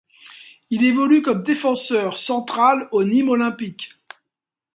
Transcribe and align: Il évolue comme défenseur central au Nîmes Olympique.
Il 0.71 0.83
évolue 0.83 1.21
comme 1.21 1.43
défenseur 1.43 2.17
central 2.17 2.87
au 2.91 3.03
Nîmes 3.03 3.29
Olympique. 3.29 3.99